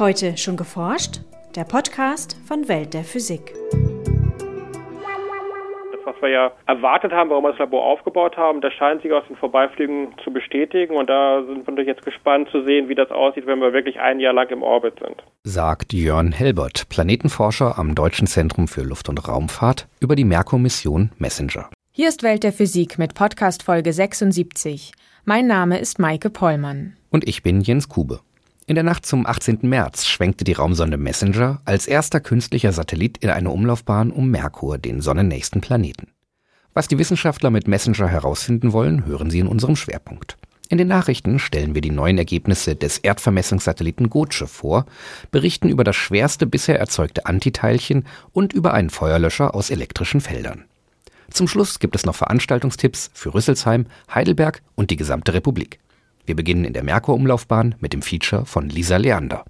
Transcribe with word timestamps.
Heute 0.00 0.36
schon 0.36 0.56
geforscht? 0.56 1.20
Der 1.54 1.62
Podcast 1.62 2.36
von 2.48 2.66
Welt 2.66 2.94
der 2.94 3.04
Physik. 3.04 3.54
Das, 5.92 6.00
was 6.04 6.20
wir 6.20 6.30
ja 6.30 6.50
erwartet 6.66 7.12
haben, 7.12 7.30
warum 7.30 7.44
wir 7.44 7.50
das 7.50 7.60
Labor 7.60 7.84
aufgebaut 7.84 8.36
haben, 8.36 8.60
das 8.60 8.72
scheint 8.72 9.02
sich 9.02 9.12
aus 9.12 9.22
den 9.28 9.36
Vorbeiflügen 9.36 10.08
zu 10.24 10.32
bestätigen. 10.32 10.96
Und 10.96 11.08
da 11.08 11.44
sind 11.46 11.58
wir 11.58 11.70
natürlich 11.70 11.86
jetzt 11.86 12.04
gespannt 12.04 12.48
zu 12.50 12.64
sehen, 12.64 12.88
wie 12.88 12.96
das 12.96 13.12
aussieht, 13.12 13.46
wenn 13.46 13.60
wir 13.60 13.72
wirklich 13.72 14.00
ein 14.00 14.18
Jahr 14.18 14.32
lang 14.32 14.48
im 14.50 14.64
Orbit 14.64 14.94
sind. 14.98 15.22
Sagt 15.44 15.92
Jörn 15.92 16.32
Helbert, 16.32 16.88
Planetenforscher 16.88 17.78
am 17.78 17.94
Deutschen 17.94 18.26
Zentrum 18.26 18.66
für 18.66 18.82
Luft- 18.82 19.08
und 19.08 19.28
Raumfahrt, 19.28 19.86
über 20.00 20.16
die 20.16 20.24
Merkur-Mission 20.24 21.12
Messenger. 21.18 21.70
Hier 21.92 22.08
ist 22.08 22.24
Welt 22.24 22.42
der 22.42 22.52
Physik 22.52 22.98
mit 22.98 23.14
Podcast 23.14 23.62
Folge 23.62 23.92
76. 23.92 24.90
Mein 25.24 25.46
Name 25.46 25.78
ist 25.78 26.00
Maike 26.00 26.30
Pollmann. 26.30 26.96
Und 27.10 27.28
ich 27.28 27.44
bin 27.44 27.60
Jens 27.60 27.88
Kube. 27.88 28.18
In 28.66 28.76
der 28.76 28.84
Nacht 28.84 29.04
zum 29.04 29.26
18. 29.26 29.58
März 29.62 30.06
schwenkte 30.06 30.42
die 30.42 30.54
Raumsonde 30.54 30.96
Messenger 30.96 31.60
als 31.66 31.86
erster 31.86 32.20
künstlicher 32.20 32.72
Satellit 32.72 33.18
in 33.18 33.28
eine 33.28 33.50
Umlaufbahn 33.50 34.10
um 34.10 34.30
Merkur, 34.30 34.78
den 34.78 35.02
sonnennächsten 35.02 35.60
Planeten. 35.60 36.12
Was 36.72 36.88
die 36.88 36.96
Wissenschaftler 36.98 37.50
mit 37.50 37.68
Messenger 37.68 38.08
herausfinden 38.08 38.72
wollen, 38.72 39.04
hören 39.04 39.28
Sie 39.28 39.40
in 39.40 39.48
unserem 39.48 39.76
Schwerpunkt. 39.76 40.38
In 40.70 40.78
den 40.78 40.88
Nachrichten 40.88 41.38
stellen 41.38 41.74
wir 41.74 41.82
die 41.82 41.90
neuen 41.90 42.16
Ergebnisse 42.16 42.74
des 42.74 42.96
Erdvermessungssatelliten 42.96 44.08
Gotsche 44.08 44.46
vor, 44.46 44.86
berichten 45.30 45.68
über 45.68 45.84
das 45.84 45.96
schwerste 45.96 46.46
bisher 46.46 46.78
erzeugte 46.78 47.26
Antiteilchen 47.26 48.06
und 48.32 48.54
über 48.54 48.72
einen 48.72 48.88
Feuerlöscher 48.88 49.54
aus 49.54 49.68
elektrischen 49.68 50.22
Feldern. 50.22 50.64
Zum 51.30 51.48
Schluss 51.48 51.80
gibt 51.80 51.96
es 51.96 52.06
noch 52.06 52.14
Veranstaltungstipps 52.14 53.10
für 53.12 53.34
Rüsselsheim, 53.34 53.86
Heidelberg 54.12 54.62
und 54.74 54.90
die 54.90 54.96
gesamte 54.96 55.34
Republik. 55.34 55.80
Wir 56.26 56.36
beginnen 56.36 56.64
in 56.64 56.72
der 56.72 56.84
Merkur-Umlaufbahn 56.84 57.74
mit 57.80 57.92
dem 57.92 58.02
Feature 58.02 58.46
von 58.46 58.68
Lisa 58.68 58.96
Leander. 58.96 59.44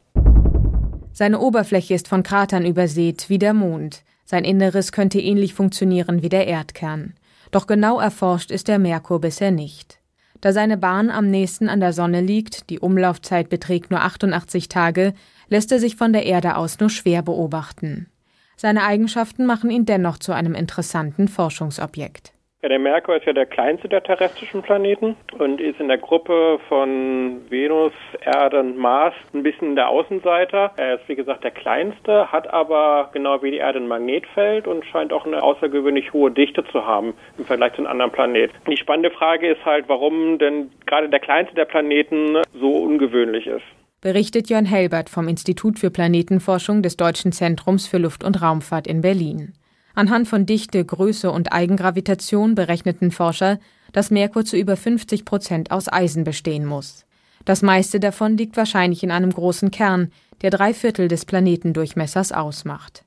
Seine 1.12 1.38
Oberfläche 1.38 1.94
ist 1.94 2.08
von 2.08 2.24
Kratern 2.24 2.66
übersät, 2.66 3.28
wie 3.28 3.38
der 3.38 3.54
Mond. 3.54 4.02
Sein 4.24 4.44
Inneres 4.44 4.90
könnte 4.90 5.20
ähnlich 5.20 5.54
funktionieren 5.54 6.22
wie 6.22 6.28
der 6.28 6.46
Erdkern. 6.48 7.14
Doch 7.52 7.68
genau 7.68 8.00
erforscht 8.00 8.50
ist 8.50 8.66
der 8.66 8.80
Merkur 8.80 9.20
bisher 9.20 9.52
nicht. 9.52 10.00
Da 10.40 10.52
seine 10.52 10.76
Bahn 10.76 11.08
am 11.08 11.30
nächsten 11.30 11.68
an 11.68 11.80
der 11.80 11.92
Sonne 11.92 12.20
liegt, 12.20 12.68
die 12.68 12.80
Umlaufzeit 12.80 13.48
beträgt 13.48 13.90
nur 13.90 14.02
88 14.02 14.68
Tage, 14.68 15.14
lässt 15.48 15.72
er 15.72 15.78
sich 15.78 15.96
von 15.96 16.12
der 16.12 16.26
Erde 16.26 16.56
aus 16.56 16.80
nur 16.80 16.90
schwer 16.90 17.22
beobachten. 17.22 18.08
Seine 18.56 18.82
Eigenschaften 18.82 19.46
machen 19.46 19.70
ihn 19.70 19.86
dennoch 19.86 20.18
zu 20.18 20.32
einem 20.32 20.54
interessanten 20.54 21.28
Forschungsobjekt. 21.28 22.33
Ja, 22.64 22.70
der 22.70 22.78
Merkur 22.78 23.16
ist 23.16 23.26
ja 23.26 23.34
der 23.34 23.44
kleinste 23.44 23.90
der 23.90 24.02
terrestrischen 24.02 24.62
Planeten 24.62 25.16
und 25.38 25.60
ist 25.60 25.78
in 25.80 25.88
der 25.88 25.98
Gruppe 25.98 26.58
von 26.66 27.42
Venus, 27.50 27.92
Erde 28.24 28.60
und 28.60 28.78
Mars 28.78 29.12
ein 29.34 29.42
bisschen 29.42 29.76
der 29.76 29.90
Außenseiter. 29.90 30.72
Er 30.78 30.94
ist 30.94 31.06
wie 31.06 31.14
gesagt 31.14 31.44
der 31.44 31.50
kleinste, 31.50 32.32
hat 32.32 32.50
aber 32.54 33.10
genau 33.12 33.42
wie 33.42 33.50
die 33.50 33.58
Erde 33.58 33.80
ein 33.80 33.86
Magnetfeld 33.86 34.66
und 34.66 34.82
scheint 34.86 35.12
auch 35.12 35.26
eine 35.26 35.42
außergewöhnlich 35.42 36.14
hohe 36.14 36.30
Dichte 36.30 36.64
zu 36.72 36.86
haben 36.86 37.12
im 37.36 37.44
Vergleich 37.44 37.74
zu 37.74 37.82
einem 37.82 37.88
anderen 37.88 38.12
Planeten. 38.12 38.54
Die 38.66 38.78
spannende 38.78 39.10
Frage 39.10 39.46
ist 39.46 39.62
halt, 39.66 39.84
warum 39.88 40.38
denn 40.38 40.70
gerade 40.86 41.10
der 41.10 41.20
kleinste 41.20 41.54
der 41.54 41.66
Planeten 41.66 42.38
so 42.58 42.70
ungewöhnlich 42.70 43.46
ist 43.46 43.64
berichtet 44.00 44.50
Jörn 44.50 44.66
Helbert 44.66 45.08
vom 45.08 45.28
Institut 45.28 45.78
für 45.78 45.90
Planetenforschung 45.90 46.82
des 46.82 46.98
Deutschen 46.98 47.32
Zentrums 47.32 47.86
für 47.86 47.96
Luft- 47.96 48.22
und 48.22 48.42
Raumfahrt 48.42 48.86
in 48.86 49.00
Berlin. 49.00 49.54
Anhand 49.94 50.26
von 50.26 50.44
Dichte, 50.44 50.84
Größe 50.84 51.30
und 51.30 51.52
Eigengravitation 51.52 52.54
berechneten 52.54 53.10
Forscher, 53.10 53.58
dass 53.92 54.10
Merkur 54.10 54.44
zu 54.44 54.56
über 54.56 54.76
50 54.76 55.24
Prozent 55.24 55.70
aus 55.70 55.92
Eisen 55.92 56.24
bestehen 56.24 56.66
muss. 56.66 57.04
Das 57.44 57.62
meiste 57.62 58.00
davon 58.00 58.36
liegt 58.36 58.56
wahrscheinlich 58.56 59.02
in 59.02 59.10
einem 59.10 59.30
großen 59.30 59.70
Kern, 59.70 60.10
der 60.42 60.50
drei 60.50 60.74
Viertel 60.74 61.08
des 61.08 61.24
Planetendurchmessers 61.24 62.32
ausmacht. 62.32 63.04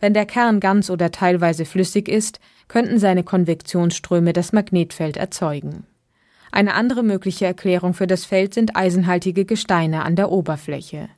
Wenn 0.00 0.14
der 0.14 0.26
Kern 0.26 0.58
ganz 0.58 0.90
oder 0.90 1.10
teilweise 1.10 1.64
flüssig 1.64 2.08
ist, 2.08 2.40
könnten 2.66 2.98
seine 2.98 3.22
Konvektionsströme 3.22 4.32
das 4.32 4.52
Magnetfeld 4.52 5.16
erzeugen. 5.16 5.86
Eine 6.50 6.74
andere 6.74 7.02
mögliche 7.02 7.46
Erklärung 7.46 7.94
für 7.94 8.06
das 8.06 8.24
Feld 8.24 8.54
sind 8.54 8.74
eisenhaltige 8.74 9.44
Gesteine 9.44 10.04
an 10.04 10.16
der 10.16 10.30
Oberfläche. 10.30 11.08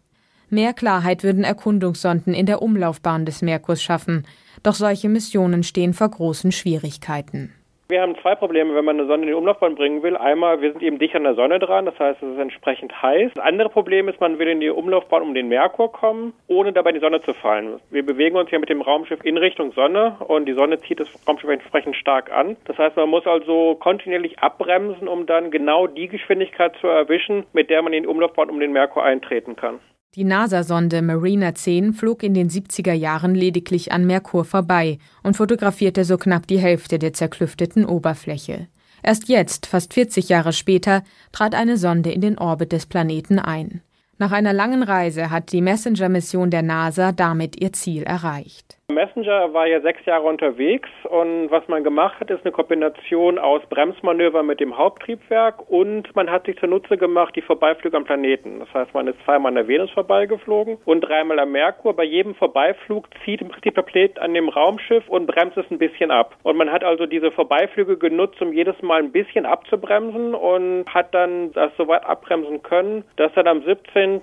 Mehr 0.54 0.72
Klarheit 0.72 1.24
würden 1.24 1.42
Erkundungssonden 1.42 2.32
in 2.32 2.46
der 2.46 2.62
Umlaufbahn 2.62 3.26
des 3.26 3.42
Merkurs 3.42 3.82
schaffen, 3.82 4.24
doch 4.62 4.74
solche 4.74 5.08
Missionen 5.08 5.64
stehen 5.64 5.94
vor 5.94 6.08
großen 6.08 6.52
Schwierigkeiten. 6.52 7.52
Wir 7.88 8.00
haben 8.00 8.16
zwei 8.22 8.34
Probleme, 8.34 8.74
wenn 8.74 8.84
man 8.86 8.98
eine 8.98 9.06
Sonne 9.06 9.24
in 9.24 9.28
die 9.28 9.34
Umlaufbahn 9.34 9.74
bringen 9.74 10.02
will. 10.02 10.16
Einmal, 10.16 10.62
wir 10.62 10.72
sind 10.72 10.82
eben 10.82 10.98
dicht 10.98 11.14
an 11.14 11.24
der 11.24 11.34
Sonne 11.34 11.58
dran, 11.58 11.84
das 11.84 11.98
heißt, 11.98 12.22
es 12.22 12.32
ist 12.32 12.38
entsprechend 12.38 13.02
heiß. 13.02 13.32
Das 13.34 13.44
andere 13.44 13.68
Problem 13.68 14.08
ist, 14.08 14.20
man 14.20 14.38
will 14.38 14.48
in 14.48 14.60
die 14.60 14.70
Umlaufbahn 14.70 15.22
um 15.22 15.34
den 15.34 15.48
Merkur 15.48 15.92
kommen, 15.92 16.32
ohne 16.46 16.72
dabei 16.72 16.90
in 16.90 16.94
die 16.94 17.00
Sonne 17.00 17.20
zu 17.20 17.34
fallen. 17.34 17.80
Wir 17.90 18.06
bewegen 18.06 18.36
uns 18.36 18.50
ja 18.50 18.58
mit 18.58 18.70
dem 18.70 18.80
Raumschiff 18.80 19.22
in 19.22 19.36
Richtung 19.36 19.72
Sonne 19.72 20.16
und 20.20 20.46
die 20.46 20.54
Sonne 20.54 20.80
zieht 20.80 21.00
das 21.00 21.08
Raumschiff 21.28 21.50
entsprechend 21.50 21.96
stark 21.96 22.32
an. 22.32 22.56
Das 22.64 22.78
heißt, 22.78 22.96
man 22.96 23.10
muss 23.10 23.26
also 23.26 23.74
kontinuierlich 23.74 24.38
abbremsen, 24.38 25.06
um 25.06 25.26
dann 25.26 25.50
genau 25.50 25.86
die 25.86 26.08
Geschwindigkeit 26.08 26.74
zu 26.80 26.86
erwischen, 26.86 27.44
mit 27.52 27.68
der 27.68 27.82
man 27.82 27.92
in 27.92 28.04
die 28.04 28.08
Umlaufbahn 28.08 28.48
um 28.48 28.60
den 28.60 28.72
Merkur 28.72 29.02
eintreten 29.02 29.56
kann. 29.56 29.80
Die 30.16 30.22
NASA-Sonde 30.22 31.02
Mariner 31.02 31.56
10 31.56 31.92
flog 31.92 32.22
in 32.22 32.34
den 32.34 32.48
70er 32.48 32.92
Jahren 32.92 33.34
lediglich 33.34 33.90
an 33.90 34.06
Merkur 34.06 34.44
vorbei 34.44 34.98
und 35.24 35.36
fotografierte 35.36 36.04
so 36.04 36.18
knapp 36.18 36.46
die 36.46 36.58
Hälfte 36.58 37.00
der 37.00 37.12
zerklüfteten 37.12 37.84
Oberfläche. 37.84 38.68
Erst 39.02 39.28
jetzt, 39.28 39.66
fast 39.66 39.92
40 39.92 40.28
Jahre 40.28 40.52
später, 40.52 41.02
trat 41.32 41.56
eine 41.56 41.76
Sonde 41.76 42.12
in 42.12 42.20
den 42.20 42.38
Orbit 42.38 42.70
des 42.70 42.86
Planeten 42.86 43.40
ein. 43.40 43.80
Nach 44.16 44.30
einer 44.30 44.52
langen 44.52 44.84
Reise 44.84 45.30
hat 45.30 45.50
die 45.50 45.60
Messenger-Mission 45.60 46.50
der 46.50 46.62
NASA 46.62 47.10
damit 47.10 47.60
ihr 47.60 47.72
Ziel 47.72 48.04
erreicht. 48.04 48.73
Messenger 48.92 49.54
war 49.54 49.66
ja 49.66 49.80
sechs 49.80 50.04
Jahre 50.04 50.24
unterwegs 50.24 50.90
und 51.08 51.50
was 51.50 51.66
man 51.68 51.84
gemacht 51.84 52.20
hat, 52.20 52.30
ist 52.30 52.44
eine 52.44 52.52
Kombination 52.52 53.38
aus 53.38 53.62
Bremsmanöver 53.70 54.42
mit 54.42 54.60
dem 54.60 54.76
Haupttriebwerk 54.76 55.70
und 55.70 56.14
man 56.14 56.30
hat 56.30 56.44
sich 56.44 56.58
zunutze 56.58 56.98
gemacht 56.98 57.34
die 57.34 57.40
Vorbeiflüge 57.40 57.96
am 57.96 58.04
Planeten. 58.04 58.60
Das 58.60 58.74
heißt, 58.74 58.92
man 58.92 59.06
ist 59.06 59.18
zweimal 59.24 59.50
an 59.50 59.54
der 59.54 59.68
Venus 59.68 59.90
vorbeigeflogen 59.92 60.76
und 60.84 61.00
dreimal 61.00 61.38
am 61.38 61.52
Merkur. 61.52 61.96
Bei 61.96 62.04
jedem 62.04 62.34
Vorbeiflug 62.34 63.08
zieht 63.24 63.40
im 63.40 63.48
Prinzip 63.48 63.74
der 63.74 63.82
Planet 63.82 64.18
an 64.18 64.34
dem 64.34 64.50
Raumschiff 64.50 65.08
und 65.08 65.26
bremst 65.26 65.56
es 65.56 65.70
ein 65.70 65.78
bisschen 65.78 66.10
ab. 66.10 66.36
Und 66.42 66.58
man 66.58 66.70
hat 66.70 66.84
also 66.84 67.06
diese 67.06 67.30
Vorbeiflüge 67.30 67.96
genutzt, 67.96 68.42
um 68.42 68.52
jedes 68.52 68.80
Mal 68.82 69.00
ein 69.02 69.12
bisschen 69.12 69.46
abzubremsen 69.46 70.34
und 70.34 70.84
hat 70.92 71.14
dann 71.14 71.52
das 71.52 71.72
so 71.78 71.88
weit 71.88 72.04
abbremsen 72.04 72.62
können, 72.62 73.04
dass 73.16 73.32
dann 73.32 73.46
am 73.46 73.62
17. 73.62 74.20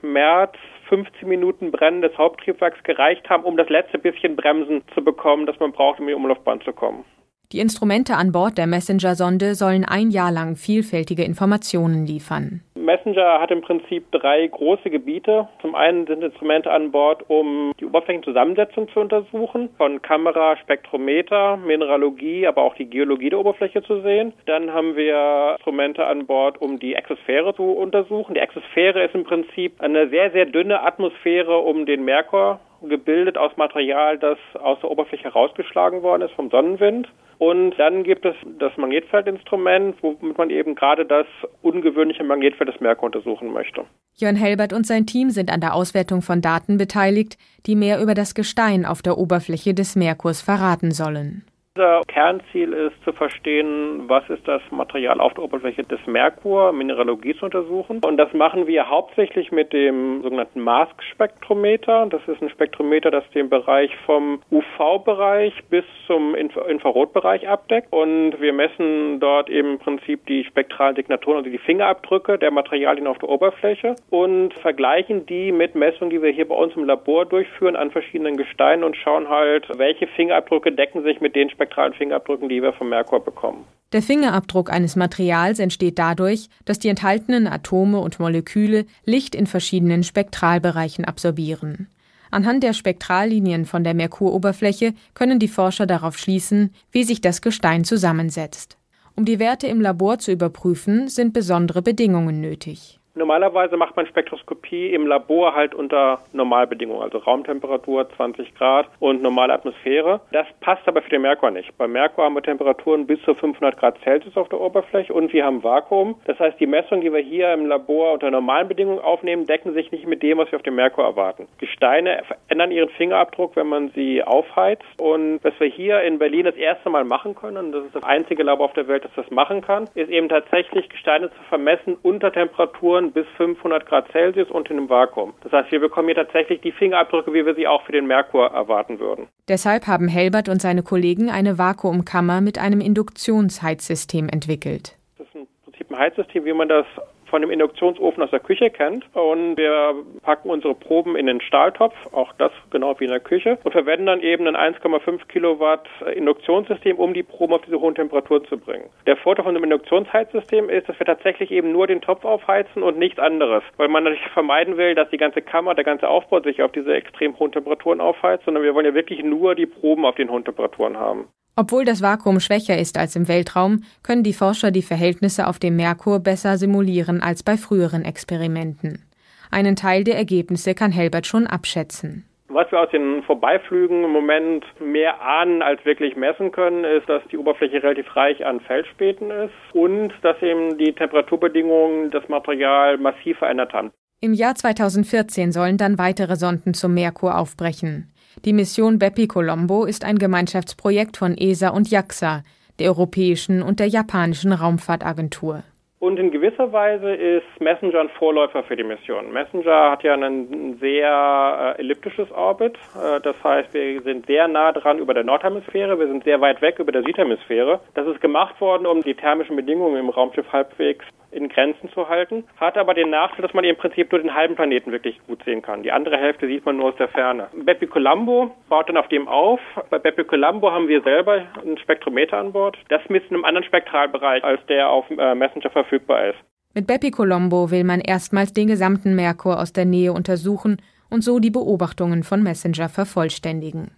März 0.00 0.56
15 0.90 1.26
Minuten 1.26 1.70
Brennen 1.70 2.02
des 2.02 2.16
Haupttriebwerks 2.18 2.82
gereicht 2.82 3.30
haben, 3.30 3.44
um 3.44 3.56
das 3.56 3.70
letzte 3.70 3.98
bisschen 3.98 4.36
Bremsen 4.36 4.82
zu 4.92 5.02
bekommen, 5.02 5.46
das 5.46 5.58
man 5.58 5.72
braucht, 5.72 6.00
um 6.00 6.06
in 6.06 6.08
die 6.08 6.14
Umlaufbahn 6.14 6.60
zu 6.60 6.72
kommen. 6.72 7.04
Die 7.52 7.58
Instrumente 7.58 8.16
an 8.16 8.30
Bord 8.30 8.58
der 8.58 8.66
Messenger-Sonde 8.66 9.54
sollen 9.54 9.84
ein 9.84 10.10
Jahr 10.10 10.30
lang 10.30 10.54
vielfältige 10.54 11.24
Informationen 11.24 12.06
liefern. 12.06 12.62
Messenger 12.90 13.40
hat 13.40 13.52
im 13.52 13.60
Prinzip 13.60 14.10
drei 14.10 14.48
große 14.48 14.90
Gebiete. 14.90 15.48
Zum 15.60 15.76
einen 15.76 16.08
sind 16.08 16.24
Instrumente 16.24 16.72
an 16.72 16.90
Bord, 16.90 17.22
um 17.28 17.72
die 17.78 17.86
Oberflächenzusammensetzung 17.86 18.88
zu 18.88 18.98
untersuchen, 18.98 19.68
von 19.76 20.02
Kamera, 20.02 20.56
Spektrometer, 20.56 21.56
Mineralogie, 21.56 22.48
aber 22.48 22.62
auch 22.62 22.74
die 22.74 22.90
Geologie 22.90 23.30
der 23.30 23.38
Oberfläche 23.38 23.84
zu 23.84 24.00
sehen. 24.00 24.32
Dann 24.46 24.72
haben 24.72 24.96
wir 24.96 25.52
Instrumente 25.58 26.04
an 26.04 26.26
Bord, 26.26 26.60
um 26.60 26.80
die 26.80 26.96
Exosphäre 26.96 27.54
zu 27.54 27.62
untersuchen. 27.62 28.34
Die 28.34 28.40
Exosphäre 28.40 29.04
ist 29.04 29.14
im 29.14 29.22
Prinzip 29.22 29.80
eine 29.80 30.08
sehr, 30.08 30.32
sehr 30.32 30.46
dünne 30.46 30.82
Atmosphäre 30.82 31.58
um 31.58 31.86
den 31.86 32.04
Merkur 32.04 32.58
gebildet 32.82 33.36
aus 33.36 33.56
Material, 33.56 34.18
das 34.18 34.38
aus 34.54 34.78
der 34.80 34.90
Oberfläche 34.90 35.24
herausgeschlagen 35.24 36.02
worden 36.02 36.22
ist 36.22 36.34
vom 36.34 36.50
Sonnenwind. 36.50 37.08
Und 37.38 37.74
dann 37.78 38.04
gibt 38.04 38.26
es 38.26 38.34
das 38.58 38.76
Magnetfeldinstrument, 38.76 39.96
womit 40.02 40.36
man 40.36 40.50
eben 40.50 40.74
gerade 40.74 41.06
das 41.06 41.26
ungewöhnliche 41.62 42.22
Magnetfeld 42.22 42.68
des 42.68 42.80
Merkur 42.80 43.06
untersuchen 43.06 43.50
möchte. 43.50 43.86
Jörn 44.16 44.36
Helbert 44.36 44.74
und 44.74 44.86
sein 44.86 45.06
Team 45.06 45.30
sind 45.30 45.50
an 45.50 45.62
der 45.62 45.74
Auswertung 45.74 46.20
von 46.20 46.42
Daten 46.42 46.76
beteiligt, 46.76 47.38
die 47.64 47.76
mehr 47.76 48.02
über 48.02 48.12
das 48.12 48.34
Gestein 48.34 48.84
auf 48.84 49.00
der 49.00 49.16
Oberfläche 49.16 49.72
des 49.72 49.96
Merkurs 49.96 50.42
verraten 50.42 50.90
sollen. 50.90 51.44
Unser 51.76 52.00
Kernziel 52.08 52.72
ist 52.72 53.00
zu 53.04 53.12
verstehen, 53.12 54.08
was 54.08 54.28
ist 54.28 54.46
das 54.48 54.60
Material 54.72 55.20
auf 55.20 55.34
der 55.34 55.44
Oberfläche 55.44 55.84
des 55.84 56.04
Merkur, 56.04 56.72
Mineralogie 56.72 57.36
zu 57.36 57.44
untersuchen. 57.44 58.00
Und 58.04 58.16
das 58.16 58.32
machen 58.32 58.66
wir 58.66 58.88
hauptsächlich 58.88 59.52
mit 59.52 59.72
dem 59.72 60.20
sogenannten 60.20 60.62
Mask-Spektrometer. 60.62 62.06
Das 62.10 62.22
ist 62.26 62.42
ein 62.42 62.50
Spektrometer, 62.50 63.12
das 63.12 63.22
den 63.36 63.48
Bereich 63.48 63.92
vom 64.04 64.42
UV-Bereich 64.50 65.54
bis 65.70 65.84
zum 66.08 66.34
Infra 66.34 66.62
Infrarotbereich 66.62 67.48
abdeckt. 67.48 67.92
Und 67.92 68.40
wir 68.40 68.52
messen 68.52 69.20
dort 69.20 69.48
eben 69.48 69.74
im 69.74 69.78
Prinzip 69.78 70.26
die 70.26 70.42
spektralen 70.42 70.96
Signaturen, 70.96 71.36
also 71.36 71.50
die 71.50 71.58
Fingerabdrücke 71.58 72.36
der 72.36 72.50
Materialien 72.50 73.06
auf 73.06 73.18
der 73.18 73.28
Oberfläche 73.28 73.94
und 74.10 74.54
vergleichen 74.54 75.24
die 75.26 75.52
mit 75.52 75.76
Messungen, 75.76 76.10
die 76.10 76.20
wir 76.20 76.32
hier 76.32 76.48
bei 76.48 76.56
uns 76.56 76.74
im 76.74 76.84
Labor 76.84 77.26
durchführen 77.26 77.76
an 77.76 77.92
verschiedenen 77.92 78.36
Gesteinen 78.36 78.82
und 78.82 78.96
schauen 78.96 79.28
halt, 79.28 79.68
welche 79.78 80.08
Fingerabdrücke 80.08 80.72
decken 80.72 81.04
sich 81.04 81.20
mit 81.20 81.36
den 81.36 81.48
spektralen 81.60 81.92
Fingerabdrücken, 81.92 82.48
die 82.48 82.62
wir 82.62 82.72
vom 82.72 82.88
Merkur 82.88 83.22
bekommen. 83.22 83.66
Der 83.92 84.02
Fingerabdruck 84.02 84.72
eines 84.72 84.96
Materials 84.96 85.58
entsteht 85.58 85.98
dadurch, 85.98 86.48
dass 86.64 86.78
die 86.78 86.88
enthaltenen 86.88 87.46
Atome 87.46 87.98
und 87.98 88.18
Moleküle 88.18 88.86
Licht 89.04 89.34
in 89.34 89.46
verschiedenen 89.46 90.02
Spektralbereichen 90.02 91.04
absorbieren. 91.04 91.88
Anhand 92.30 92.62
der 92.62 92.72
Spektrallinien 92.72 93.66
von 93.66 93.84
der 93.84 93.94
Merkuroberfläche 93.94 94.94
können 95.14 95.38
die 95.40 95.48
Forscher 95.48 95.86
darauf 95.86 96.16
schließen, 96.16 96.72
wie 96.92 97.02
sich 97.02 97.20
das 97.20 97.42
Gestein 97.42 97.84
zusammensetzt. 97.84 98.78
Um 99.16 99.24
die 99.24 99.40
Werte 99.40 99.66
im 99.66 99.80
Labor 99.80 100.18
zu 100.18 100.30
überprüfen, 100.30 101.08
sind 101.08 101.32
besondere 101.34 101.82
Bedingungen 101.82 102.40
nötig. 102.40 102.99
Normalerweise 103.16 103.76
macht 103.76 103.96
man 103.96 104.06
Spektroskopie 104.06 104.94
im 104.94 105.06
Labor 105.06 105.54
halt 105.54 105.74
unter 105.74 106.20
Normalbedingungen, 106.32 107.02
also 107.02 107.18
Raumtemperatur 107.18 108.08
20 108.16 108.54
Grad 108.54 108.86
und 109.00 109.20
normale 109.20 109.52
Atmosphäre. 109.52 110.20
Das 110.30 110.46
passt 110.60 110.86
aber 110.86 111.02
für 111.02 111.10
den 111.10 111.22
Merkur 111.22 111.50
nicht. 111.50 111.76
Beim 111.76 111.90
Merkur 111.90 112.24
haben 112.24 112.34
wir 112.34 112.42
Temperaturen 112.42 113.08
bis 113.08 113.20
zu 113.22 113.34
500 113.34 113.76
Grad 113.76 113.98
Celsius 114.04 114.36
auf 114.36 114.48
der 114.48 114.60
Oberfläche 114.60 115.12
und 115.12 115.32
wir 115.32 115.44
haben 115.44 115.64
Vakuum. 115.64 116.20
Das 116.26 116.38
heißt, 116.38 116.60
die 116.60 116.68
Messungen, 116.68 117.02
die 117.02 117.12
wir 117.12 117.20
hier 117.20 117.52
im 117.52 117.66
Labor 117.66 118.12
unter 118.12 118.30
normalen 118.30 118.68
Bedingungen 118.68 119.00
aufnehmen, 119.00 119.44
decken 119.44 119.74
sich 119.74 119.90
nicht 119.90 120.06
mit 120.06 120.22
dem, 120.22 120.38
was 120.38 120.52
wir 120.52 120.56
auf 120.56 120.62
dem 120.62 120.76
Merkur 120.76 121.04
erwarten. 121.04 121.48
Gesteine 121.58 122.22
verändern 122.28 122.70
ihren 122.70 122.90
Fingerabdruck, 122.90 123.56
wenn 123.56 123.66
man 123.66 123.90
sie 123.90 124.22
aufheizt. 124.22 124.84
Und 124.98 125.40
was 125.42 125.58
wir 125.58 125.66
hier 125.66 126.02
in 126.02 126.20
Berlin 126.20 126.44
das 126.44 126.56
erste 126.56 126.90
Mal 126.90 127.04
machen 127.04 127.34
können, 127.34 127.56
und 127.56 127.72
das 127.72 127.86
ist 127.86 127.96
das 127.96 128.04
einzige 128.04 128.44
Labor 128.44 128.66
auf 128.66 128.74
der 128.74 128.86
Welt, 128.86 129.04
das 129.04 129.12
das 129.16 129.30
machen 129.32 129.62
kann, 129.62 129.88
ist 129.96 130.10
eben 130.10 130.28
tatsächlich 130.28 130.88
Gesteine 130.88 131.28
zu 131.30 131.42
vermessen 131.48 131.96
unter 132.02 132.32
Temperaturen 132.32 132.99
Temperaturen 133.00 133.12
bis 133.12 133.26
500 133.36 133.86
Grad 133.86 134.10
Celsius 134.12 134.50
und 134.50 134.70
in 134.70 134.78
einem 134.78 134.88
Vakuum. 134.88 135.32
Das 135.42 135.52
heißt, 135.52 135.72
wir 135.72 135.80
bekommen 135.80 136.08
hier 136.08 136.16
tatsächlich 136.16 136.60
die 136.60 136.72
Fingerabdrücke, 136.72 137.32
wie 137.32 137.44
wir 137.44 137.54
sie 137.54 137.66
auch 137.66 137.82
für 137.84 137.92
den 137.92 138.06
Merkur 138.06 138.48
erwarten 138.48 138.98
würden. 138.98 139.28
Deshalb 139.48 139.86
haben 139.86 140.08
Helbert 140.08 140.48
und 140.48 140.60
seine 140.60 140.82
Kollegen 140.82 141.30
eine 141.30 141.58
Vakuumkammer 141.58 142.40
mit 142.40 142.58
einem 142.58 142.80
Induktionsheizsystem 142.80 144.28
entwickelt. 144.28 144.96
Das 145.18 145.26
ist 145.28 145.34
im 145.34 145.46
Prinzip 145.64 145.90
ein 145.90 145.98
Heizsystem, 145.98 146.44
wie 146.44 146.52
man 146.52 146.68
das 146.68 146.86
von 147.30 147.40
dem 147.40 147.50
Induktionsofen 147.50 148.22
aus 148.22 148.30
der 148.30 148.40
Küche 148.40 148.70
kennt. 148.70 149.04
Und 149.14 149.56
wir 149.56 149.94
packen 150.22 150.50
unsere 150.50 150.74
Proben 150.74 151.16
in 151.16 151.26
den 151.26 151.40
Stahltopf, 151.40 151.94
auch 152.12 152.32
das 152.38 152.52
genau 152.70 152.98
wie 152.98 153.04
in 153.04 153.10
der 153.10 153.20
Küche, 153.20 153.58
und 153.64 153.72
verwenden 153.72 154.06
dann 154.06 154.20
eben 154.20 154.46
ein 154.46 154.56
1,5 154.56 155.26
Kilowatt 155.28 155.88
Induktionssystem, 156.14 156.98
um 156.98 157.14
die 157.14 157.22
Proben 157.22 157.54
auf 157.54 157.62
diese 157.62 157.80
hohen 157.80 157.94
Temperaturen 157.94 158.44
zu 158.46 158.58
bringen. 158.58 158.90
Der 159.06 159.16
Vorteil 159.16 159.44
von 159.44 159.54
dem 159.54 159.64
Induktionsheizsystem 159.64 160.68
ist, 160.68 160.88
dass 160.88 160.98
wir 160.98 161.06
tatsächlich 161.06 161.50
eben 161.50 161.72
nur 161.72 161.86
den 161.86 162.00
Topf 162.00 162.24
aufheizen 162.24 162.82
und 162.82 162.98
nichts 162.98 163.18
anderes, 163.18 163.62
weil 163.76 163.88
man 163.88 164.04
natürlich 164.04 164.28
vermeiden 164.34 164.76
will, 164.76 164.94
dass 164.94 165.08
die 165.10 165.18
ganze 165.18 165.42
Kammer, 165.42 165.74
der 165.74 165.84
ganze 165.84 166.08
Aufbau 166.08 166.40
sich 166.40 166.62
auf 166.62 166.72
diese 166.72 166.94
extrem 166.94 167.38
hohen 167.38 167.52
Temperaturen 167.52 168.00
aufheizt, 168.00 168.44
sondern 168.44 168.62
wir 168.62 168.74
wollen 168.74 168.86
ja 168.86 168.94
wirklich 168.94 169.22
nur 169.22 169.54
die 169.54 169.66
Proben 169.66 170.04
auf 170.04 170.16
den 170.16 170.30
hohen 170.30 170.44
Temperaturen 170.44 170.98
haben. 170.98 171.28
Obwohl 171.56 171.84
das 171.84 172.02
Vakuum 172.02 172.40
schwächer 172.40 172.78
ist 172.78 172.96
als 172.96 173.16
im 173.16 173.28
Weltraum, 173.28 173.84
können 174.02 174.22
die 174.22 174.32
Forscher 174.32 174.70
die 174.70 174.82
Verhältnisse 174.82 175.46
auf 175.46 175.58
dem 175.58 175.76
Merkur 175.76 176.20
besser 176.20 176.56
simulieren 176.56 177.22
als 177.22 177.42
bei 177.42 177.56
früheren 177.56 178.04
Experimenten. 178.04 179.04
Einen 179.50 179.76
Teil 179.76 180.04
der 180.04 180.16
Ergebnisse 180.16 180.74
kann 180.74 180.92
Helbert 180.92 181.26
schon 181.26 181.46
abschätzen. 181.46 182.24
Was 182.52 182.70
wir 182.72 182.80
aus 182.80 182.90
den 182.90 183.22
Vorbeiflügen 183.22 184.02
im 184.02 184.10
Moment 184.10 184.64
mehr 184.80 185.20
ahnen 185.22 185.62
als 185.62 185.84
wirklich 185.84 186.16
messen 186.16 186.50
können, 186.50 186.82
ist, 186.84 187.08
dass 187.08 187.22
die 187.30 187.38
Oberfläche 187.38 187.80
relativ 187.80 188.16
reich 188.16 188.44
an 188.44 188.60
Feldspäten 188.60 189.30
ist 189.30 189.52
und 189.72 190.12
dass 190.22 190.40
eben 190.42 190.76
die 190.76 190.92
Temperaturbedingungen 190.92 192.10
das 192.10 192.28
Material 192.28 192.98
massiv 192.98 193.38
verändert 193.38 193.72
haben. 193.72 193.92
Im 194.20 194.34
Jahr 194.34 194.54
2014 194.54 195.52
sollen 195.52 195.78
dann 195.78 195.96
weitere 195.96 196.34
Sonden 196.34 196.74
zum 196.74 196.92
Merkur 196.92 197.38
aufbrechen. 197.38 198.12
Die 198.46 198.54
Mission 198.54 198.98
Bepi 198.98 199.26
Colombo 199.26 199.84
ist 199.84 200.02
ein 200.02 200.16
Gemeinschaftsprojekt 200.16 201.18
von 201.18 201.36
ESA 201.36 201.68
und 201.68 201.90
JAXA, 201.90 202.42
der 202.78 202.88
europäischen 202.88 203.62
und 203.62 203.80
der 203.80 203.88
japanischen 203.88 204.54
Raumfahrtagentur. 204.54 205.62
Und 205.98 206.18
in 206.18 206.30
gewisser 206.30 206.72
Weise 206.72 207.12
ist 207.12 207.44
Messenger 207.60 208.00
ein 208.00 208.08
Vorläufer 208.08 208.62
für 208.62 208.76
die 208.76 208.82
Mission. 208.82 209.30
Messenger 209.30 209.90
hat 209.90 210.02
ja 210.02 210.14
ein 210.14 210.78
sehr 210.80 211.74
äh, 211.76 211.80
elliptisches 211.80 212.32
Orbit. 212.32 212.78
Äh, 212.96 213.20
das 213.20 213.36
heißt, 213.44 213.74
wir 213.74 214.00
sind 214.00 214.24
sehr 214.24 214.48
nah 214.48 214.72
dran 214.72 215.00
über 215.00 215.12
der 215.12 215.24
Nordhemisphäre, 215.24 215.98
wir 215.98 216.06
sind 216.06 216.24
sehr 216.24 216.40
weit 216.40 216.62
weg 216.62 216.78
über 216.78 216.92
der 216.92 217.02
Südhemisphäre. 217.02 217.80
Das 217.92 218.06
ist 218.06 218.22
gemacht 218.22 218.58
worden, 218.62 218.86
um 218.86 219.02
die 219.02 219.14
thermischen 219.14 219.56
Bedingungen 219.56 219.98
im 219.98 220.08
Raumschiff 220.08 220.50
halbwegs 220.50 221.04
in 221.32 221.48
Grenzen 221.48 221.90
zu 221.92 222.08
halten, 222.08 222.44
hat 222.56 222.76
aber 222.76 222.94
den 222.94 223.10
Nachteil, 223.10 223.42
dass 223.42 223.54
man 223.54 223.64
im 223.64 223.76
Prinzip 223.76 224.10
nur 224.10 224.20
den 224.20 224.34
halben 224.34 224.56
Planeten 224.56 224.92
wirklich 224.92 225.20
gut 225.26 225.42
sehen 225.44 225.62
kann. 225.62 225.82
Die 225.82 225.92
andere 225.92 226.16
Hälfte 226.16 226.46
sieht 226.46 226.64
man 226.64 226.76
nur 226.76 226.90
aus 226.90 226.96
der 226.98 227.08
Ferne. 227.08 227.48
Bepi 227.64 227.86
Colombo 227.86 228.54
baut 228.68 228.88
dann 228.88 228.96
auf 228.96 229.08
dem 229.08 229.28
auf. 229.28 229.60
Bei 229.90 229.98
Bepi 229.98 230.24
Colombo 230.24 230.70
haben 230.70 230.88
wir 230.88 231.02
selber 231.02 231.46
ein 231.64 231.78
Spektrometer 231.78 232.38
an 232.38 232.52
Bord. 232.52 232.76
Das 232.88 233.02
misst 233.08 233.26
in 233.30 233.36
einem 233.36 233.44
anderen 233.44 233.66
Spektralbereich, 233.66 234.42
als 234.44 234.60
der 234.66 234.88
auf 234.88 235.08
äh, 235.10 235.34
Messenger 235.34 235.70
verfügbar 235.70 236.28
ist. 236.28 236.38
Mit 236.74 236.86
Bepi 236.86 237.10
Colombo 237.10 237.70
will 237.70 237.84
man 237.84 238.00
erstmals 238.00 238.52
den 238.52 238.68
gesamten 238.68 239.16
Merkur 239.16 239.60
aus 239.60 239.72
der 239.72 239.84
Nähe 239.84 240.12
untersuchen 240.12 240.80
und 241.08 241.22
so 241.22 241.40
die 241.40 241.50
Beobachtungen 241.50 242.22
von 242.22 242.42
Messenger 242.42 242.88
vervollständigen. 242.88 243.90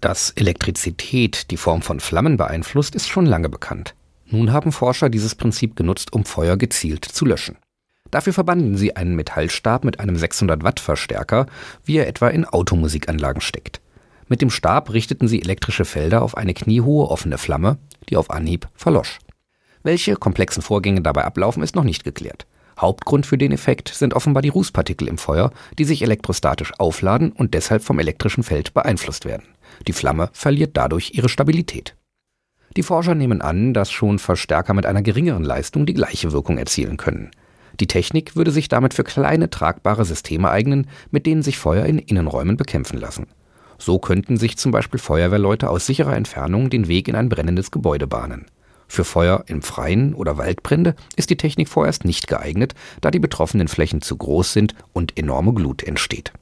Dass 0.00 0.30
Elektrizität 0.36 1.50
die 1.50 1.56
Form 1.56 1.82
von 1.82 2.00
Flammen 2.00 2.36
beeinflusst, 2.36 2.94
ist 2.94 3.08
schon 3.08 3.26
lange 3.26 3.48
bekannt. 3.48 3.94
Nun 4.32 4.50
haben 4.50 4.72
Forscher 4.72 5.10
dieses 5.10 5.34
Prinzip 5.34 5.76
genutzt, 5.76 6.14
um 6.14 6.24
Feuer 6.24 6.56
gezielt 6.56 7.04
zu 7.04 7.26
löschen. 7.26 7.58
Dafür 8.10 8.32
verbanden 8.32 8.76
sie 8.76 8.96
einen 8.96 9.14
Metallstab 9.14 9.84
mit 9.84 10.00
einem 10.00 10.16
600 10.16 10.64
Watt 10.64 10.80
Verstärker, 10.80 11.46
wie 11.84 11.98
er 11.98 12.08
etwa 12.08 12.28
in 12.28 12.46
Automusikanlagen 12.46 13.42
steckt. 13.42 13.82
Mit 14.28 14.40
dem 14.40 14.48
Stab 14.48 14.92
richteten 14.92 15.28
sie 15.28 15.42
elektrische 15.42 15.84
Felder 15.84 16.22
auf 16.22 16.36
eine 16.36 16.54
kniehohe 16.54 17.08
offene 17.08 17.36
Flamme, 17.36 17.76
die 18.08 18.16
auf 18.16 18.30
Anhieb 18.30 18.68
verlosch. 18.74 19.18
Welche 19.82 20.16
komplexen 20.16 20.62
Vorgänge 20.62 21.02
dabei 21.02 21.24
ablaufen, 21.24 21.62
ist 21.62 21.76
noch 21.76 21.84
nicht 21.84 22.02
geklärt. 22.02 22.46
Hauptgrund 22.78 23.26
für 23.26 23.36
den 23.36 23.52
Effekt 23.52 23.88
sind 23.88 24.14
offenbar 24.14 24.42
die 24.42 24.48
Rußpartikel 24.48 25.08
im 25.08 25.18
Feuer, 25.18 25.52
die 25.78 25.84
sich 25.84 26.00
elektrostatisch 26.00 26.72
aufladen 26.78 27.32
und 27.32 27.52
deshalb 27.52 27.82
vom 27.82 27.98
elektrischen 27.98 28.44
Feld 28.44 28.72
beeinflusst 28.72 29.26
werden. 29.26 29.44
Die 29.86 29.92
Flamme 29.92 30.30
verliert 30.32 30.76
dadurch 30.76 31.10
ihre 31.12 31.28
Stabilität. 31.28 31.96
Die 32.76 32.82
Forscher 32.82 33.14
nehmen 33.14 33.42
an, 33.42 33.74
dass 33.74 33.90
schon 33.90 34.18
Verstärker 34.18 34.72
mit 34.72 34.86
einer 34.86 35.02
geringeren 35.02 35.44
Leistung 35.44 35.84
die 35.84 35.94
gleiche 35.94 36.32
Wirkung 36.32 36.56
erzielen 36.56 36.96
können. 36.96 37.30
Die 37.80 37.86
Technik 37.86 38.36
würde 38.36 38.50
sich 38.50 38.68
damit 38.68 38.94
für 38.94 39.04
kleine 39.04 39.50
tragbare 39.50 40.04
Systeme 40.04 40.50
eignen, 40.50 40.86
mit 41.10 41.26
denen 41.26 41.42
sich 41.42 41.58
Feuer 41.58 41.84
in 41.84 41.98
Innenräumen 41.98 42.56
bekämpfen 42.56 42.98
lassen. 42.98 43.26
So 43.78 43.98
könnten 43.98 44.36
sich 44.36 44.56
zum 44.56 44.72
Beispiel 44.72 45.00
Feuerwehrleute 45.00 45.68
aus 45.68 45.86
sicherer 45.86 46.16
Entfernung 46.16 46.70
den 46.70 46.88
Weg 46.88 47.08
in 47.08 47.16
ein 47.16 47.28
brennendes 47.28 47.70
Gebäude 47.70 48.06
bahnen. 48.06 48.46
Für 48.88 49.04
Feuer 49.04 49.44
im 49.46 49.62
Freien 49.62 50.14
oder 50.14 50.36
Waldbrände 50.36 50.94
ist 51.16 51.30
die 51.30 51.36
Technik 51.36 51.68
vorerst 51.68 52.04
nicht 52.04 52.26
geeignet, 52.26 52.74
da 53.00 53.10
die 53.10 53.18
betroffenen 53.18 53.68
Flächen 53.68 54.02
zu 54.02 54.16
groß 54.16 54.52
sind 54.52 54.74
und 54.92 55.18
enorme 55.18 55.54
Glut 55.54 55.82
entsteht. 55.82 56.32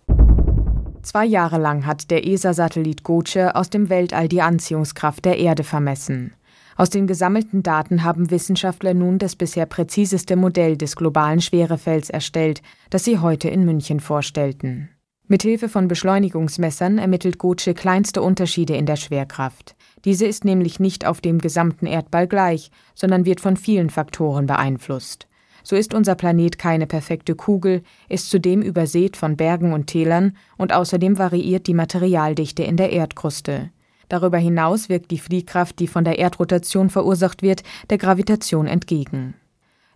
Zwei 1.02 1.24
Jahre 1.24 1.58
lang 1.58 1.86
hat 1.86 2.10
der 2.10 2.26
ESA-Satellit 2.26 3.04
Goce 3.04 3.54
aus 3.54 3.70
dem 3.70 3.88
Weltall 3.88 4.28
die 4.28 4.42
Anziehungskraft 4.42 5.24
der 5.24 5.38
Erde 5.38 5.64
vermessen. 5.64 6.34
Aus 6.76 6.90
den 6.90 7.06
gesammelten 7.06 7.62
Daten 7.62 8.04
haben 8.04 8.30
Wissenschaftler 8.30 8.94
nun 8.94 9.18
das 9.18 9.34
bisher 9.34 9.66
präziseste 9.66 10.36
Modell 10.36 10.76
des 10.76 10.96
globalen 10.96 11.40
Schwerefelds 11.40 12.10
erstellt, 12.10 12.62
das 12.90 13.04
sie 13.04 13.18
heute 13.18 13.48
in 13.48 13.64
München 13.64 14.00
vorstellten. 14.00 14.90
Mithilfe 15.26 15.68
von 15.68 15.88
Beschleunigungsmessern 15.88 16.98
ermittelt 16.98 17.38
Goce 17.38 17.70
kleinste 17.74 18.20
Unterschiede 18.20 18.74
in 18.76 18.84
der 18.84 18.96
Schwerkraft. 18.96 19.76
Diese 20.04 20.26
ist 20.26 20.44
nämlich 20.44 20.80
nicht 20.80 21.06
auf 21.06 21.20
dem 21.20 21.38
gesamten 21.38 21.86
Erdball 21.86 22.26
gleich, 22.26 22.70
sondern 22.94 23.24
wird 23.24 23.40
von 23.40 23.56
vielen 23.56 23.90
Faktoren 23.90 24.46
beeinflusst. 24.46 25.28
So 25.62 25.76
ist 25.76 25.94
unser 25.94 26.14
Planet 26.14 26.58
keine 26.58 26.86
perfekte 26.86 27.34
Kugel, 27.34 27.82
ist 28.08 28.30
zudem 28.30 28.62
übersät 28.62 29.16
von 29.16 29.36
Bergen 29.36 29.72
und 29.72 29.86
Tälern 29.86 30.36
und 30.56 30.72
außerdem 30.72 31.18
variiert 31.18 31.66
die 31.66 31.74
Materialdichte 31.74 32.62
in 32.62 32.76
der 32.76 32.90
Erdkruste. 32.90 33.70
Darüber 34.08 34.38
hinaus 34.38 34.88
wirkt 34.88 35.10
die 35.10 35.18
Fliehkraft, 35.18 35.78
die 35.78 35.86
von 35.86 36.04
der 36.04 36.18
Erdrotation 36.18 36.90
verursacht 36.90 37.42
wird, 37.42 37.62
der 37.90 37.98
Gravitation 37.98 38.66
entgegen. 38.66 39.34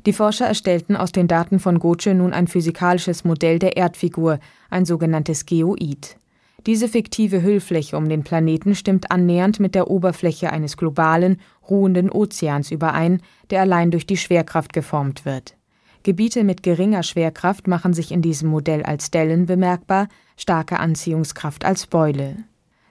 Die 0.06 0.12
Forscher 0.12 0.46
erstellten 0.46 0.96
aus 0.96 1.12
den 1.12 1.28
Daten 1.28 1.58
von 1.58 1.78
Goce 1.78 2.14
nun 2.14 2.32
ein 2.32 2.46
physikalisches 2.46 3.24
Modell 3.24 3.58
der 3.58 3.76
Erdfigur, 3.76 4.38
ein 4.70 4.84
sogenanntes 4.84 5.46
Geoid. 5.46 6.16
Diese 6.66 6.88
fiktive 6.88 7.42
Hüllfläche 7.42 7.96
um 7.96 8.08
den 8.08 8.24
Planeten 8.24 8.74
stimmt 8.74 9.10
annähernd 9.10 9.60
mit 9.60 9.74
der 9.74 9.90
Oberfläche 9.90 10.50
eines 10.50 10.78
globalen, 10.78 11.38
ruhenden 11.68 12.10
Ozeans 12.10 12.70
überein, 12.70 13.20
der 13.50 13.60
allein 13.60 13.90
durch 13.90 14.06
die 14.06 14.16
Schwerkraft 14.16 14.72
geformt 14.72 15.26
wird. 15.26 15.56
Gebiete 16.04 16.42
mit 16.42 16.62
geringer 16.62 17.02
Schwerkraft 17.02 17.66
machen 17.66 17.92
sich 17.92 18.12
in 18.12 18.22
diesem 18.22 18.48
Modell 18.48 18.82
als 18.82 19.10
Dellen 19.10 19.46
bemerkbar, 19.46 20.08
starke 20.36 20.80
Anziehungskraft 20.80 21.64
als 21.64 21.86
Beule. 21.86 22.36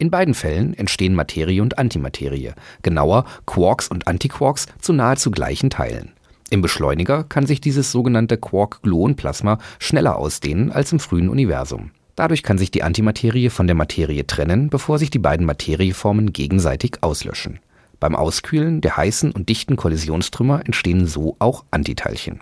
In 0.01 0.11
beiden 0.11 0.33
Fällen 0.33 0.73
entstehen 0.75 1.13
Materie 1.13 1.61
und 1.61 1.77
Antimaterie, 1.77 2.53
genauer 2.83 3.25
Quarks 3.45 3.89
und 3.89 4.07
Antiquarks 4.07 4.67
zu 4.79 4.93
nahezu 4.93 5.29
gleichen 5.29 5.69
Teilen. 5.69 6.13
Im 6.49 6.61
Beschleuniger 6.61 7.25
kann 7.25 7.45
sich 7.45 7.59
dieses 7.59 7.91
sogenannte 7.91 8.37
Quark-Gluon-Plasma 8.37 9.59
schneller 9.77 10.15
ausdehnen 10.15 10.71
als 10.71 10.93
im 10.93 11.01
frühen 11.01 11.27
Universum. 11.27 11.91
Dadurch 12.15 12.43
kann 12.43 12.57
sich 12.57 12.71
die 12.71 12.81
Antimaterie 12.81 13.49
von 13.49 13.67
der 13.67 13.75
Materie 13.75 14.25
trennen, 14.25 14.69
bevor 14.69 14.99
sich 14.99 15.09
die 15.09 15.19
beiden 15.19 15.45
Materieformen 15.45 16.31
gegenseitig 16.31 16.99
auslöschen. 17.01 17.59
Beim 17.99 18.15
Auskühlen 18.15 18.79
der 18.79 18.95
heißen 18.95 19.33
und 19.33 19.49
dichten 19.49 19.75
Kollisionstrümmer 19.75 20.61
entstehen 20.65 21.07
so 21.07 21.35
auch 21.39 21.65
Antiteilchen. 21.71 22.39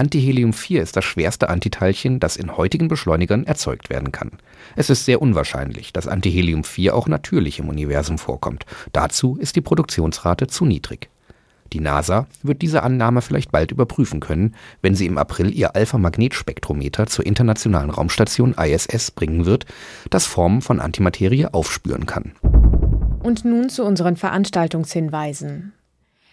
Antihelium-4 0.00 0.80
ist 0.80 0.96
das 0.96 1.04
schwerste 1.04 1.50
Antiteilchen, 1.50 2.20
das 2.20 2.36
in 2.36 2.56
heutigen 2.56 2.88
Beschleunigern 2.88 3.44
erzeugt 3.44 3.90
werden 3.90 4.12
kann. 4.12 4.30
Es 4.74 4.88
ist 4.88 5.04
sehr 5.04 5.20
unwahrscheinlich, 5.20 5.92
dass 5.92 6.08
Antihelium-4 6.08 6.92
auch 6.92 7.06
natürlich 7.06 7.58
im 7.58 7.68
Universum 7.68 8.16
vorkommt. 8.16 8.64
Dazu 8.94 9.36
ist 9.36 9.56
die 9.56 9.60
Produktionsrate 9.60 10.46
zu 10.46 10.64
niedrig. 10.64 11.10
Die 11.74 11.80
NASA 11.80 12.26
wird 12.42 12.62
diese 12.62 12.82
Annahme 12.82 13.20
vielleicht 13.20 13.52
bald 13.52 13.72
überprüfen 13.72 14.20
können, 14.20 14.54
wenn 14.80 14.94
sie 14.94 15.04
im 15.04 15.18
April 15.18 15.54
ihr 15.54 15.76
Alpha-Magnetspektrometer 15.76 17.06
zur 17.06 17.26
internationalen 17.26 17.90
Raumstation 17.90 18.54
ISS 18.54 19.10
bringen 19.10 19.44
wird, 19.44 19.66
das 20.08 20.24
Formen 20.24 20.62
von 20.62 20.80
Antimaterie 20.80 21.46
aufspüren 21.52 22.06
kann. 22.06 22.32
Und 23.22 23.44
nun 23.44 23.68
zu 23.68 23.84
unseren 23.84 24.16
Veranstaltungshinweisen. 24.16 25.74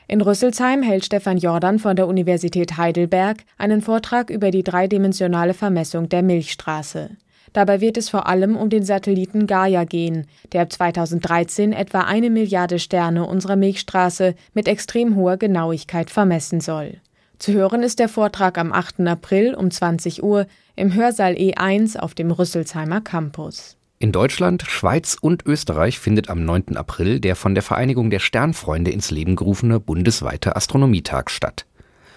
In 0.10 0.22
Rüsselsheim 0.22 0.84
hält 0.84 1.04
Stefan 1.04 1.38
Jordan 1.38 1.80
von 1.80 1.98
der 1.98 2.08
Universität 2.08 2.78
Heidelberg 2.78 3.40
einen 3.58 3.82
Vortrag 3.82 4.30
über 4.30 4.52
die 4.52 4.64
dreidimensionale 4.64 5.54
Vermessung 5.54 6.08
der 6.08 6.24
Milchstraße. 6.24 7.10
Dabei 7.52 7.82
wird 7.82 7.98
es 7.98 8.08
vor 8.08 8.28
allem 8.28 8.56
um 8.56 8.70
den 8.70 8.84
Satelliten 8.84 9.48
Gaia 9.48 9.84
gehen, 9.84 10.28
der 10.54 10.62
ab 10.62 10.72
2013 10.72 11.74
etwa 11.74 12.02
eine 12.02 12.30
Milliarde 12.30 12.80
Sterne 12.80 13.26
unserer 13.26 13.58
Milchstraße 13.58 14.36
mit 14.54 14.70
extrem 14.70 15.18
hoher 15.18 15.36
Genauigkeit 15.36 16.10
vermessen 16.10 16.62
soll. 16.62 17.02
Zu 17.38 17.52
hören 17.52 17.84
ist 17.84 18.00
der 18.00 18.10
Vortrag 18.10 18.58
am 18.58 18.72
8. 18.72 19.02
April 19.02 19.56
um 19.56 19.70
20 19.70 20.24
Uhr 20.24 20.48
im 20.78 20.94
Hörsaal 20.94 21.34
E1 21.34 21.98
auf 21.98 22.16
dem 22.16 22.32
Rüsselsheimer 22.32 23.02
Campus. 23.02 23.77
In 24.00 24.12
Deutschland, 24.12 24.62
Schweiz 24.62 25.18
und 25.20 25.48
Österreich 25.48 25.98
findet 25.98 26.30
am 26.30 26.46
9. 26.46 26.78
April 26.78 27.20
der 27.20 27.36
von 27.36 27.56
der 27.56 27.64
Vereinigung 27.64 28.12
der 28.12 28.20
Sternfreunde 28.20 28.92
ins 28.92 29.10
Leben 29.10 29.36
gerufene 29.36 29.80
bundesweite 29.80 30.56
Astronomietag 30.56 31.32
statt. 31.32 31.66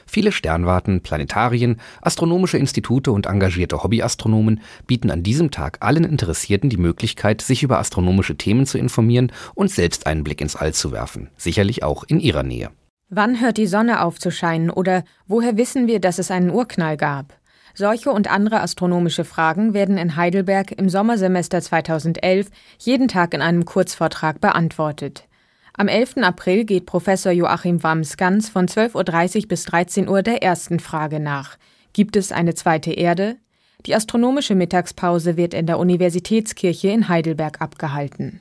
Viele 0.06 0.30
Sternwarten, 0.30 1.00
Planetarien, 1.00 1.80
astronomische 2.02 2.58
Institute 2.58 3.10
und 3.10 3.24
engagierte 3.24 3.82
Hobbyastronomen 3.82 4.60
bieten 4.86 5.10
an 5.10 5.22
diesem 5.22 5.50
Tag 5.50 5.78
allen 5.80 6.04
Interessierten 6.04 6.68
die 6.68 6.76
Möglichkeit, 6.76 7.40
sich 7.40 7.62
über 7.62 7.78
astronomische 7.78 8.36
Themen 8.36 8.66
zu 8.66 8.76
informieren 8.76 9.32
und 9.54 9.70
selbst 9.70 10.06
einen 10.06 10.22
Blick 10.22 10.42
ins 10.42 10.56
All 10.56 10.74
zu 10.74 10.92
werfen, 10.92 11.30
sicherlich 11.38 11.82
auch 11.82 12.04
in 12.04 12.20
ihrer 12.20 12.42
Nähe. 12.42 12.68
Wann 13.08 13.40
hört 13.40 13.56
die 13.56 13.66
Sonne 13.66 14.04
auf 14.04 14.18
zu 14.18 14.30
scheinen 14.30 14.68
oder 14.68 15.02
woher 15.26 15.56
wissen 15.56 15.86
wir, 15.86 15.98
dass 15.98 16.18
es 16.18 16.30
einen 16.30 16.50
Urknall 16.50 16.98
gab? 16.98 17.39
Solche 17.74 18.10
und 18.10 18.30
andere 18.30 18.60
astronomische 18.60 19.24
Fragen 19.24 19.74
werden 19.74 19.98
in 19.98 20.16
Heidelberg 20.16 20.72
im 20.72 20.88
Sommersemester 20.88 21.60
2011 21.60 22.48
jeden 22.78 23.08
Tag 23.08 23.34
in 23.34 23.42
einem 23.42 23.64
Kurzvortrag 23.64 24.40
beantwortet. 24.40 25.24
Am 25.74 25.88
11. 25.88 26.18
April 26.18 26.64
geht 26.64 26.86
Professor 26.86 27.32
Joachim 27.32 27.82
Wamsgans 27.82 28.48
von 28.48 28.66
12.30 28.66 29.42
Uhr 29.42 29.48
bis 29.48 29.64
13 29.64 30.08
Uhr 30.08 30.22
der 30.22 30.42
ersten 30.42 30.80
Frage 30.80 31.20
nach. 31.20 31.56
Gibt 31.92 32.16
es 32.16 32.32
eine 32.32 32.54
zweite 32.54 32.92
Erde? 32.92 33.36
Die 33.86 33.94
astronomische 33.94 34.54
Mittagspause 34.54 35.36
wird 35.36 35.54
in 35.54 35.66
der 35.66 35.78
Universitätskirche 35.78 36.88
in 36.88 37.08
Heidelberg 37.08 37.62
abgehalten. 37.62 38.40